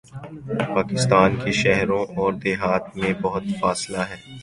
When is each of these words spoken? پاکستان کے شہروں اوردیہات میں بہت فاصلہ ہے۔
پاکستان 0.75 1.29
کے 1.43 1.51
شہروں 1.51 2.03
اوردیہات 2.17 2.83
میں 2.97 3.13
بہت 3.21 3.43
فاصلہ 3.59 4.01
ہے۔ 4.09 4.17